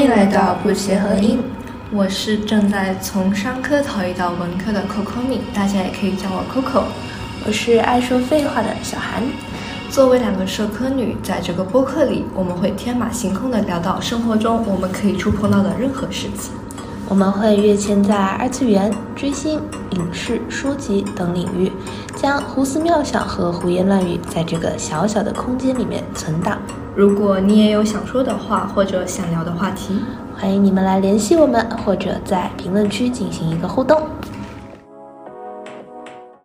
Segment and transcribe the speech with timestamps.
[0.00, 1.38] 迎来到不协和音，
[1.92, 6.82] 我是正在从商科逃逸到文科的 Coco 米，大家也可以叫我 Coco。
[7.46, 9.22] 我是爱说废话的小韩。
[9.88, 16.52] 作为两个社科女，在这个播客里，我们会天马行空的聊到生活中我们可以触碰到的任何事情。
[17.08, 21.70] 我们会跃迁在二次元、追星、影视、书籍等领域，
[22.16, 26.58] 将胡思妙想和胡言乱语在这个小小的空间里面存档。
[26.96, 30.00] 如果你也有想说的话或者想聊的话题，
[30.36, 34.02] 欢迎你们来联系我们，或者在评论区进行一个互动。